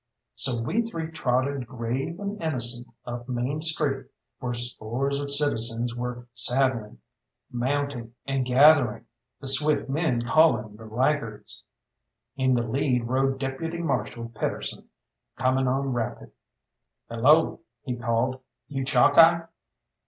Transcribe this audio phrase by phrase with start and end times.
[0.33, 4.07] So we three trotted grave and innocent up Main Street,
[4.39, 6.97] where scores of citizens were saddling,
[7.51, 9.05] mounting, and gathering,
[9.39, 11.63] the swift men calling the laggards.
[12.35, 14.89] In the lead rode Deputy Marshal Pedersen,
[15.35, 16.31] coming on rapid.
[17.07, 19.43] "Hello," he called, "you, Chalkeye!"